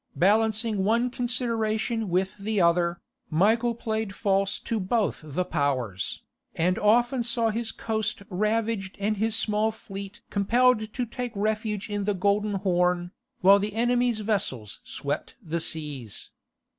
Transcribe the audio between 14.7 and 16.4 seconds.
swept the seas.